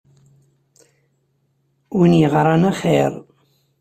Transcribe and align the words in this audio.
Win 1.97 2.13
yeɣran 2.21 2.63
axir. 2.71 3.13